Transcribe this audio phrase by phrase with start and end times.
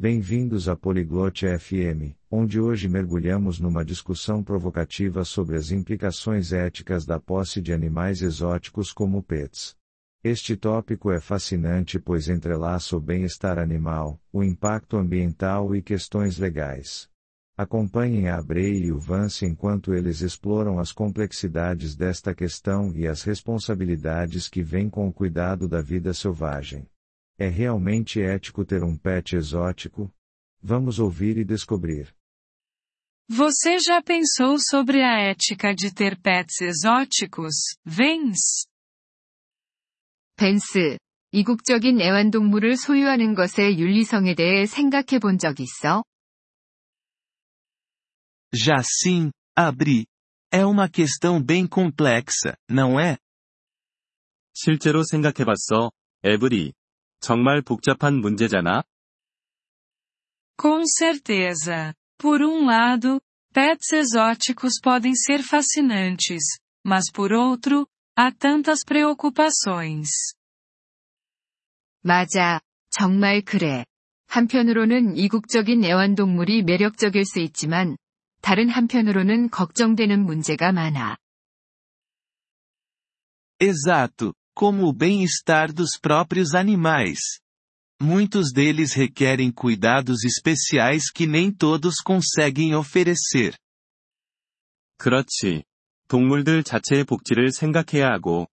[0.00, 7.18] Bem-vindos a Poliglote FM, onde hoje mergulhamos numa discussão provocativa sobre as implicações éticas da
[7.18, 9.74] posse de animais exóticos como pets.
[10.22, 17.08] Este tópico é fascinante pois entrelaça o bem-estar animal, o impacto ambiental e questões legais.
[17.56, 23.24] Acompanhem a Abrei e o Vance enquanto eles exploram as complexidades desta questão e as
[23.24, 26.86] responsabilidades que vêm com o cuidado da vida selvagem.
[27.37, 30.13] É realmente ético ter um pet exótico?
[30.61, 32.15] Vamos ouvir e descobrir.
[33.29, 38.67] Você já pensou sobre a ética de ter pets exóticos, Vince?
[40.35, 40.97] 벤스,
[41.31, 46.03] 이국적인 애완동물을 소유하는 것의 윤리성에 대해 생각해 본 적 있어?
[48.53, 50.05] Já sim, abri.
[50.51, 53.17] É uma questão bem complexa, não é?
[54.53, 55.91] 실제로 생각해봤어,
[56.23, 56.73] 에브리.
[57.20, 58.82] 정말 복잡한 문제잖아?
[60.56, 61.94] Com certeza.
[62.18, 63.20] Por um lado,
[63.52, 66.42] pets exóticos podem ser fascinantes,
[66.84, 70.08] mas por outro, há tantas preocupações.
[72.02, 72.60] 맞아.
[72.90, 73.84] 정말 그래.
[74.26, 77.96] 한편으로는 이국적인 애완동물이 매력적일 수 있지만,
[78.40, 81.16] 다른 한편으로는 걱정되는 문제가 많아.
[83.60, 87.19] Exato, como o bem-estar dos próprios animais.
[88.01, 93.55] Muitos deles requerem cuidados especiais que nem todos conseguem oferecer.
[94.97, 95.63] 그렇지.
[96.07, 98.47] 동물들 자체의 복지를 생각해야 하고,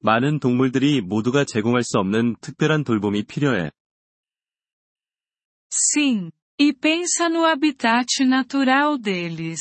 [0.00, 3.70] 많은 동물들이 모두가 제공할 수 없는 특별한 돌봄이 필요해.
[5.72, 9.60] Sim, e pensa no habitat natural deles.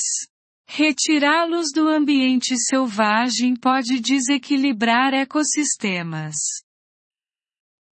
[0.69, 6.35] Retirá-los do ambiente selvagem pode desequilibrar ecossistemas.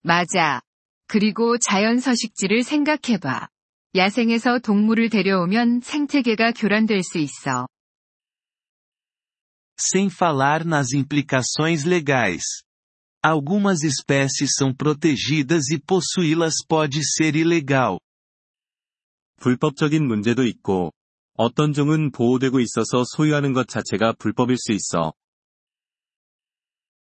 [0.05, 0.62] 맞아.
[1.06, 3.48] 그리고 자연 서식지를 생각해봐.
[3.95, 7.69] 야생에서 동물을 데려오면 생태계가 교란될 수 있어.
[9.78, 12.42] Sem falar nas implicações legais.
[13.23, 17.98] Algumas espécies são protegidas e possuí-las pode ser ilegal.
[19.40, 20.92] 불법적인 문제도 있고,
[21.37, 25.14] 어떤 종은 보호되고 있어서 소유하는 것 자체가 불법일 수 있어.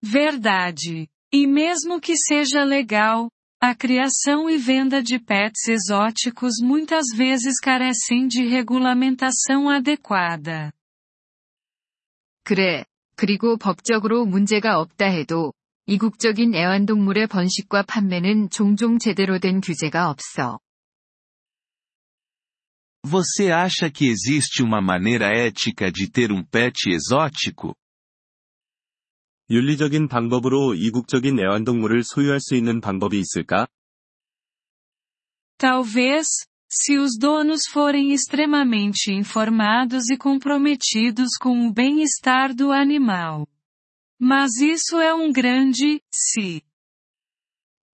[0.02, 1.08] Verdade.
[1.34, 3.30] E mesmo que seja legal,
[3.62, 10.72] a criação e venda de pets exóticos muitas vezes carecem de regulamentação adequada.
[12.44, 12.86] 그래.
[13.16, 15.54] 그리고 법적으로 문제가 없다 해도,
[15.86, 20.60] 이국적인 애완동물의 번식과 판매는 종종 제대로 된 규제가 없어.
[23.05, 27.75] Você acha que existe uma maneira ética de ter um pet exótico?
[29.49, 33.69] 윤리적인 방법으로 이국적인 애완동물을 소유할 수 있는 방법이 있을까?
[35.57, 36.27] Talvez,
[36.69, 43.47] se os donos forem extremamente informados e comprometidos com o bem-estar do animal.
[44.19, 46.63] Mas isso é um grande, se.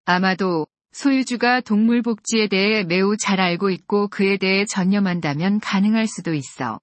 [0.06, 0.66] 아마도,
[0.97, 6.79] 소유주가 동물 복지에 대해 매우 잘 알고 있고 그에 대해 전념한다면 가능할 수도 있어.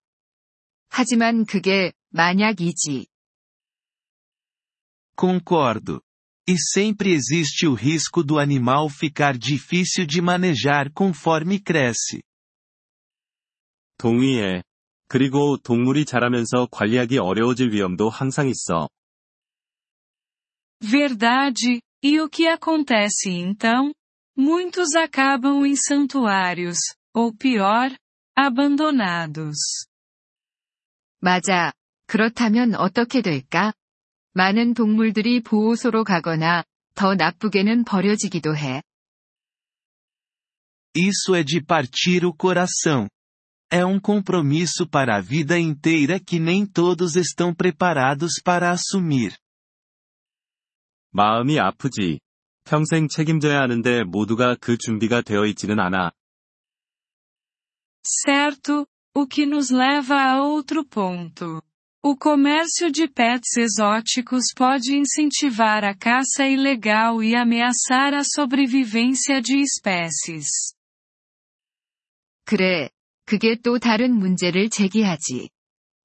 [0.88, 3.08] 하지만 그게, 만약이지.
[5.18, 6.00] Concordo.
[6.46, 12.22] E sempre existe o risco do animal ficar difícil de manejar conforme cresce.
[13.98, 14.62] 동의해.
[15.08, 18.88] 그리고 동물이 자라면서 관리하기 어려워질 위험도 항상 있어.
[20.80, 23.92] Verdade, e o que acontece então?
[24.37, 26.77] Muitos acabam em santuários,
[27.13, 27.91] ou pior,
[28.35, 29.57] abandonados.
[31.21, 31.73] 맞아.
[32.07, 33.73] 그렇다면 어떻게 될까?
[34.33, 36.63] 많은 동물들이 보호소로 가거나,
[36.95, 38.81] 더 나쁘게는 버려지기도 해.
[40.95, 43.07] Isso é de partir o coração.
[43.71, 49.37] É um compromisso para a vida inteira que nem todos estão preparados para assumir.
[51.11, 52.19] 마음이 아프지.
[52.64, 56.12] 평생 책임져야 하는데 모두가 그 준비가 되어 있지는 않아.
[58.02, 61.62] Certo, o que nos leva a outro ponto.
[62.02, 69.56] O comércio de pets exóticos pode incentivar a caça ilegal e ameaçar a sobrevivência de
[69.60, 70.74] espécies.
[72.44, 72.90] 그래.
[73.24, 75.48] 그게 또 다른 문제를 제기하지.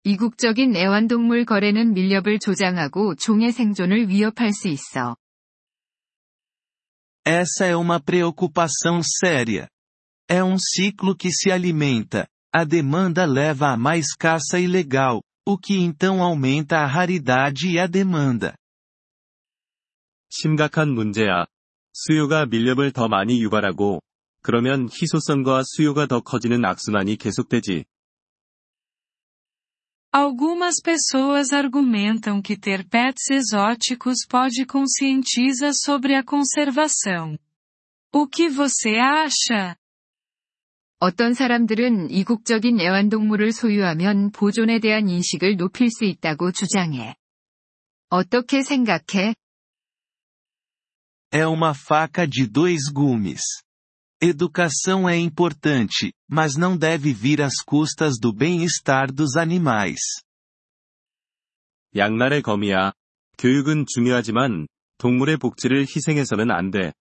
[0.06, 5.18] 이국적인 애완동물 거래는 밀렵을 조장하고 종의 생존을 위협할 수 있어.
[7.29, 9.69] Essa é uma preocupação séria.
[10.29, 12.27] É um ciclo que se alimenta.
[12.53, 17.87] A demanda leva a mais caça ilegal, o que então aumenta a raridade e a
[17.87, 18.55] demanda.
[20.31, 21.47] 심각한 문제야.
[21.93, 24.01] 수요가 밀렵을 더 많이 유발하고,
[24.43, 27.85] 그러면 희소성과 수요가 더 커지는 악순환이 계속되지.
[30.13, 37.37] Algumas pessoas argumentam que ter pets exóticos pode conscientiza sobre a conservação.
[38.13, 39.77] O que você acha?
[41.01, 47.17] 어떤 사람들은 이국적인 애완동물을 소유하면 보존에 대한 인식을 높일 수 있다고 주장해.
[48.09, 49.35] 어떻게 생각해?
[51.33, 53.43] É uma faca de dois gumes.
[54.21, 60.01] Educação é importante, mas não deve vir às custas do bem-estar dos animais.
[61.95, 62.93] 양날의 검이야.
[63.39, 64.67] 교육은 중요하지만
[64.99, 66.93] 동물의 복지를 희생해서는 안 돼.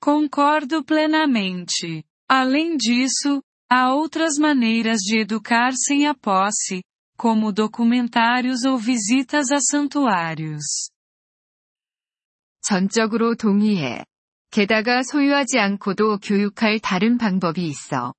[0.00, 2.04] Concordo plenamente.
[2.28, 6.82] Além disso, há outras maneiras de educar sem a posse,
[7.16, 10.90] como documentários ou visitas a santuários.
[12.62, 14.04] 전적으로 동의해.
[14.57, 18.15] 게다가 소유하지 않고도 교육할 다른 방법이 있어.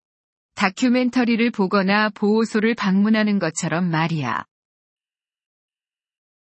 [0.55, 4.45] 다큐멘터리를 보거나 보호소를 방문하는 것처럼 말이야.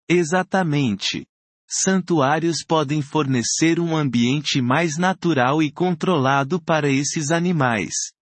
[0.10, 1.26] Exatamente.
[1.68, 8.16] Santuários podem fornecer um ambiente mais natural e controlado para esses animais.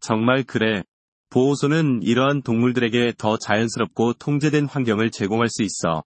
[0.00, 0.84] 정말 그래.
[1.28, 6.02] 보호소는 이러한 동물들에게 더 자연스럽고 통제된 환경을 제공할 수 있어.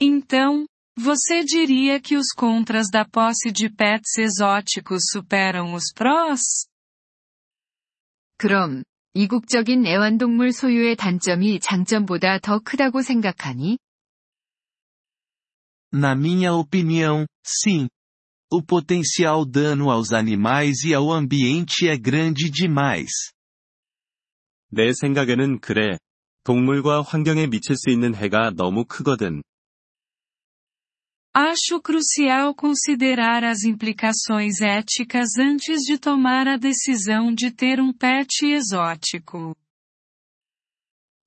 [0.00, 0.66] Então,
[0.96, 6.66] você diria que os contras da posse de pets exóticos superam os prós?
[8.38, 13.78] 그럼, 이국적인 애완동물 소유의 단점이 장점보다 더 크다고 생각하니?
[15.92, 17.88] Na minha opinião, sim.
[18.50, 23.32] O potencial dano aos animais e ao ambiente é grande demais.
[24.70, 25.98] 내 생각에는 그래.
[26.42, 29.42] 동물과 환경에 미칠 수 있는 해가 너무 크거든.
[31.33, 38.45] Acho crucial considerar as implicações éticas antes de tomar a decisão de ter um pet
[38.45, 39.55] exótico.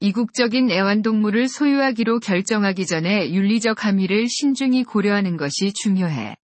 [0.00, 6.37] 이국적인 애완동물을 소유하기로 결정하기 전에 윤리적 함의를 신중히 고려하는 것이 중요해.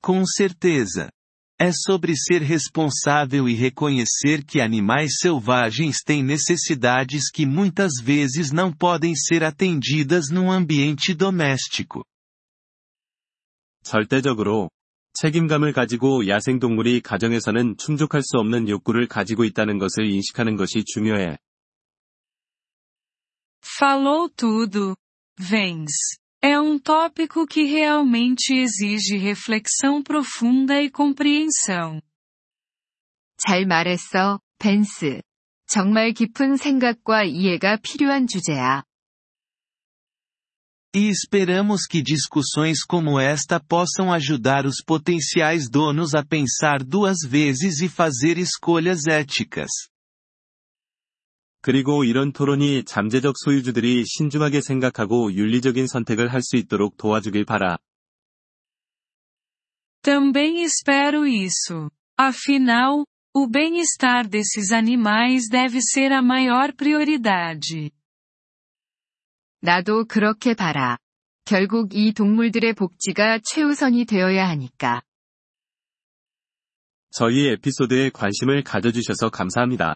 [0.00, 1.10] Com certeza.
[1.62, 8.72] É sobre ser responsável e reconhecer que animais selvagens têm necessidades que muitas vezes não
[8.72, 12.04] podem ser atendidas num ambiente doméstico.
[13.82, 14.70] 절대적으로
[15.14, 21.38] 책임감을 가지고 야생동물이 가정에서는 충족할 수 없는 욕구를 가지고 있다는 것을 인식하는 것이 중요해.
[23.64, 24.94] Falou tudo.
[25.40, 26.18] Vence.
[26.42, 32.00] É um tópico que realmente exige reflexão profunda e compreensão.
[33.38, 35.22] 잘 말했어, 벤스.
[35.66, 38.84] 정말 깊은 생각과 이해가 필요한 주제야.
[40.94, 47.80] E esperamos que discussões como esta possam ajudar os potenciais donos a pensar duas vezes
[47.80, 49.70] e fazer escolhas éticas.
[51.63, 57.77] 그리고 이런 토론이 잠재적 소유주들이 신중하게 생각하고 윤리적인 선택을 할 수 있도록 도와주길 바라.
[60.01, 61.89] Também espero isso.
[62.19, 67.91] Afinal, o bem-estar desses animais deve ser a maior prioridade.
[69.61, 70.97] 나도 그렇게 봐라.
[71.45, 75.01] 결국 이 동물들의 복지가 최우선이 되어야 하니까.
[77.11, 79.95] 저희 에피소드에 관심을 가져주셔서 감사합니다.